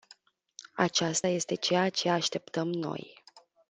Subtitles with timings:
[0.75, 3.23] Aceasta este ceea ce așteptăm noi.